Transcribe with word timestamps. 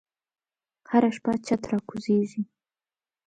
هره 0.89 1.09
شپه 1.15 1.33
چت 1.45 1.61
راکوزیږې 1.71 2.41